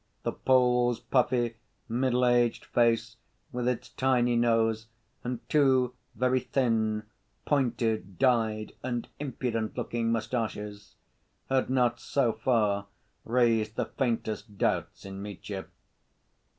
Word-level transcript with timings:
The 0.23 0.31
Pole's 0.31 0.99
puffy, 0.99 1.57
middle‐aged 1.87 2.65
face, 2.65 3.17
with 3.51 3.67
its 3.67 3.89
tiny 3.89 4.35
nose 4.35 4.87
and 5.23 5.47
two 5.47 5.93
very 6.15 6.39
thin, 6.39 7.03
pointed, 7.45 8.17
dyed 8.17 8.73
and 8.81 9.07
impudent‐looking 9.19 10.05
mustaches, 10.05 10.95
had 11.51 11.69
not 11.69 11.99
so 11.99 12.33
far 12.33 12.87
roused 13.25 13.75
the 13.75 13.85
faintest 13.85 14.57
doubts 14.57 15.05
in 15.05 15.21
Mitya. 15.21 15.67